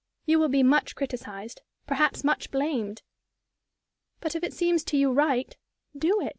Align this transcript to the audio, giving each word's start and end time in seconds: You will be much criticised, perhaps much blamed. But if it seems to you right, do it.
You 0.25 0.39
will 0.39 0.49
be 0.49 0.63
much 0.63 0.95
criticised, 0.95 1.61
perhaps 1.85 2.23
much 2.23 2.49
blamed. 2.49 3.03
But 4.19 4.35
if 4.35 4.41
it 4.43 4.51
seems 4.55 4.83
to 4.85 4.97
you 4.97 5.11
right, 5.13 5.55
do 5.95 6.19
it. 6.21 6.29